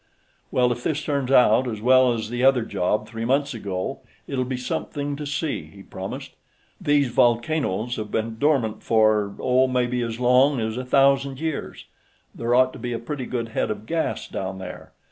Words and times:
"Well, 0.49 0.71
if 0.71 0.81
this 0.83 1.03
turns 1.05 1.29
out 1.29 1.67
as 1.67 1.79
well 1.79 2.11
as 2.11 2.31
the 2.31 2.43
other 2.43 2.63
job, 2.63 3.07
three 3.07 3.23
months 3.23 3.53
ago, 3.53 3.99
it'll 4.25 4.43
be 4.45 4.57
something 4.57 5.15
to 5.15 5.27
see," 5.27 5.65
he 5.65 5.83
promised. 5.83 6.31
"These 6.81 7.09
volcanoes 7.09 7.97
have 7.97 8.09
been 8.09 8.39
dormant 8.39 8.81
for, 8.81 9.35
oh, 9.39 9.67
maybe 9.67 10.01
as 10.01 10.19
long 10.19 10.59
as 10.59 10.75
a 10.75 10.83
thousand 10.85 11.39
years; 11.39 11.85
there 12.33 12.55
ought 12.55 12.73
to 12.73 12.79
be 12.79 12.93
a 12.93 12.97
pretty 12.97 13.27
good 13.27 13.49
head 13.49 13.69
of 13.69 13.85
gas 13.85 14.27
down 14.27 14.57
there. 14.57 14.91